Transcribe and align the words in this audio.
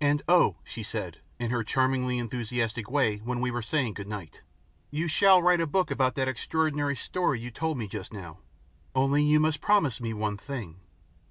"And 0.00 0.22
oh!" 0.26 0.56
she 0.64 0.82
said, 0.82 1.20
in 1.38 1.50
her 1.50 1.62
charmingly 1.62 2.16
enthusiastic 2.18 2.90
way 2.90 3.18
when 3.18 3.40
we 3.42 3.50
were 3.50 3.60
saying 3.60 3.92
goodnight, 3.92 4.40
"you 4.90 5.06
shall 5.06 5.42
write 5.42 5.60
a 5.60 5.66
book 5.66 5.90
about 5.90 6.14
that 6.14 6.28
extraordinary 6.28 6.96
story 6.96 7.40
you 7.40 7.50
told 7.50 7.76
me 7.76 7.86
just 7.86 8.10
now. 8.10 8.38
Only 8.94 9.22
you 9.22 9.38
must 9.38 9.60
promise 9.60 10.00
me 10.00 10.14
one 10.14 10.38
thing." 10.38 10.80